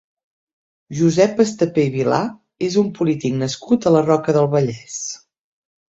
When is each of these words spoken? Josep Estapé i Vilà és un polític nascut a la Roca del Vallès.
Josep 0.99 1.43
Estapé 1.43 1.83
i 1.89 1.93
Vilà 1.97 2.21
és 2.69 2.77
un 2.85 2.89
polític 3.01 3.39
nascut 3.45 3.85
a 3.91 3.95
la 3.97 4.05
Roca 4.11 4.37
del 4.39 4.51
Vallès. 4.57 5.01